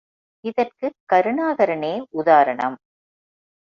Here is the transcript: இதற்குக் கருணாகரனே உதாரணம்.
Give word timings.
இதற்குக் 0.41 0.95
கருணாகரனே 1.13 2.05
உதாரணம். 2.09 2.77